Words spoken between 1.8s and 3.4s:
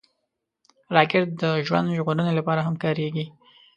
ژغورنې لپاره هم کارېږي